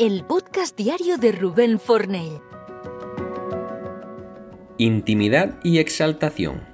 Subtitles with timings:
[0.00, 2.40] el podcast diario de Rubén Fornell.
[4.76, 6.64] Intimidad y exaltación.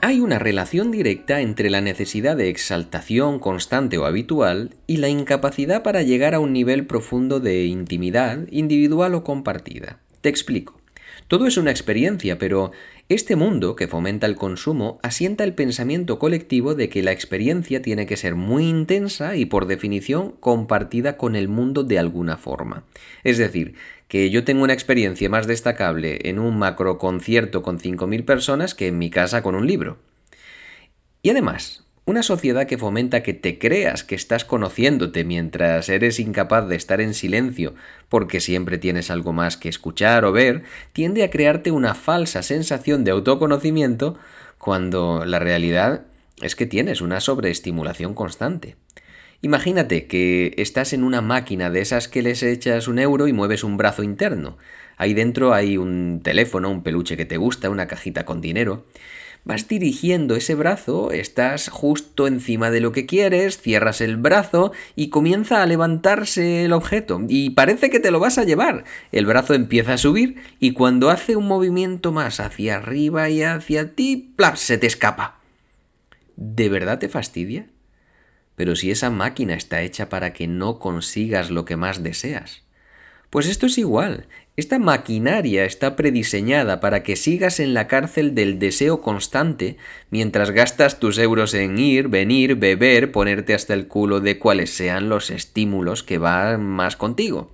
[0.00, 5.84] Hay una relación directa entre la necesidad de exaltación constante o habitual y la incapacidad
[5.84, 10.00] para llegar a un nivel profundo de intimidad individual o compartida.
[10.20, 10.81] Te explico.
[11.32, 12.72] Todo es una experiencia, pero
[13.08, 18.04] este mundo que fomenta el consumo asienta el pensamiento colectivo de que la experiencia tiene
[18.04, 22.84] que ser muy intensa y por definición compartida con el mundo de alguna forma.
[23.24, 23.76] Es decir,
[24.08, 28.88] que yo tengo una experiencia más destacable en un macro concierto con 5.000 personas que
[28.88, 30.00] en mi casa con un libro.
[31.22, 36.66] Y además, una sociedad que fomenta que te creas que estás conociéndote mientras eres incapaz
[36.66, 37.74] de estar en silencio
[38.08, 43.04] porque siempre tienes algo más que escuchar o ver, tiende a crearte una falsa sensación
[43.04, 44.18] de autoconocimiento
[44.58, 46.02] cuando la realidad
[46.40, 48.76] es que tienes una sobreestimulación constante.
[49.40, 53.62] Imagínate que estás en una máquina de esas que les echas un euro y mueves
[53.64, 54.56] un brazo interno.
[54.96, 58.86] Ahí dentro hay un teléfono, un peluche que te gusta, una cajita con dinero
[59.44, 65.08] vas dirigiendo ese brazo, estás justo encima de lo que quieres, cierras el brazo y
[65.08, 68.84] comienza a levantarse el objeto y parece que te lo vas a llevar.
[69.10, 73.94] El brazo empieza a subir y cuando hace un movimiento más hacia arriba y hacia
[73.94, 74.56] ti, ¡plap!
[74.56, 75.40] se te escapa.
[76.36, 77.66] ¿De verdad te fastidia?
[78.54, 82.62] Pero si esa máquina está hecha para que no consigas lo que más deseas.
[83.32, 84.26] Pues esto es igual.
[84.58, 89.78] Esta maquinaria está prediseñada para que sigas en la cárcel del deseo constante
[90.10, 95.08] mientras gastas tus euros en ir, venir, beber, ponerte hasta el culo de cuáles sean
[95.08, 97.50] los estímulos que van más contigo.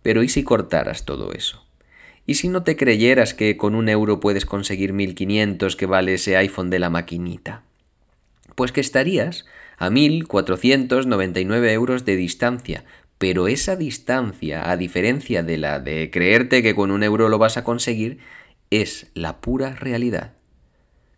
[0.00, 1.66] Pero ¿y si cortaras todo eso?
[2.24, 6.38] ¿Y si no te creyeras que con un euro puedes conseguir 1500 que vale ese
[6.38, 7.64] iPhone de la maquinita?
[8.54, 9.44] Pues que estarías
[9.76, 12.84] a 1499 euros de distancia
[13.18, 17.56] pero esa distancia, a diferencia de la de creerte que con un euro lo vas
[17.56, 18.18] a conseguir,
[18.70, 20.34] es la pura realidad.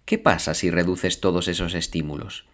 [0.06, 2.46] ¿Qué pasa si reduces todos esos estímulos?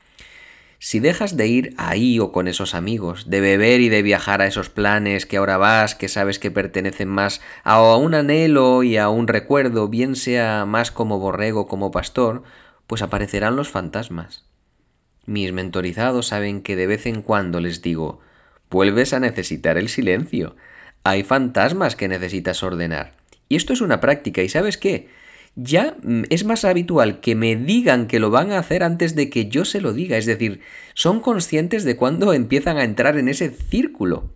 [0.78, 4.46] Si dejas de ir ahí o con esos amigos, de beber y de viajar a
[4.46, 9.08] esos planes que ahora vas, que sabes que pertenecen más a un anhelo y a
[9.08, 12.42] un recuerdo, bien sea más como borrego como pastor,
[12.86, 14.44] pues aparecerán los fantasmas.
[15.24, 18.20] Mis mentorizados saben que de vez en cuando les digo,
[18.70, 20.56] vuelves a necesitar el silencio.
[21.04, 23.14] Hay fantasmas que necesitas ordenar.
[23.48, 25.08] Y esto es una práctica, ¿y sabes qué?
[25.54, 29.30] Ya mm, es más habitual que me digan que lo van a hacer antes de
[29.30, 30.60] que yo se lo diga, es decir,
[30.94, 34.35] son conscientes de cuándo empiezan a entrar en ese círculo.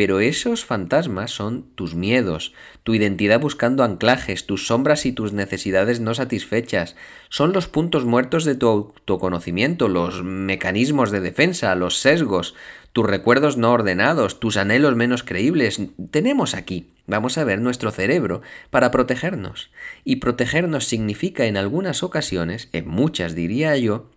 [0.00, 6.00] Pero esos fantasmas son tus miedos, tu identidad buscando anclajes, tus sombras y tus necesidades
[6.00, 6.96] no satisfechas.
[7.28, 12.54] Son los puntos muertos de tu autoconocimiento, los mecanismos de defensa, los sesgos,
[12.94, 15.78] tus recuerdos no ordenados, tus anhelos menos creíbles.
[16.10, 18.40] Tenemos aquí, vamos a ver, nuestro cerebro
[18.70, 19.70] para protegernos.
[20.02, 24.08] Y protegernos significa en algunas ocasiones, en muchas diría yo,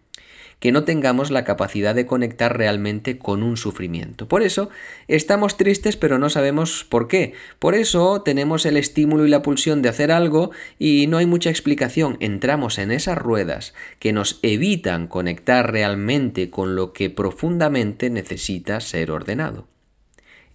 [0.63, 4.29] que no tengamos la capacidad de conectar realmente con un sufrimiento.
[4.29, 4.69] Por eso
[5.09, 7.33] estamos tristes pero no sabemos por qué.
[7.59, 11.49] Por eso tenemos el estímulo y la pulsión de hacer algo y no hay mucha
[11.49, 12.15] explicación.
[12.21, 19.11] Entramos en esas ruedas que nos evitan conectar realmente con lo que profundamente necesita ser
[19.11, 19.67] ordenado.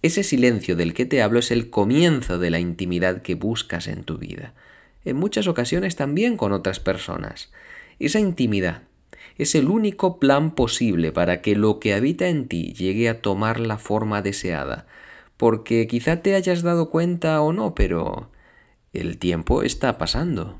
[0.01, 4.03] Ese silencio del que te hablo es el comienzo de la intimidad que buscas en
[4.03, 4.55] tu vida.
[5.05, 7.51] En muchas ocasiones también con otras personas.
[7.99, 8.88] Esa intimidad
[9.39, 13.59] es el único plan posible para que lo que habita en ti llegue a tomar
[13.59, 14.85] la forma deseada,
[15.37, 18.29] porque quizá te hayas dado cuenta o no, pero
[18.93, 20.59] el tiempo está pasando.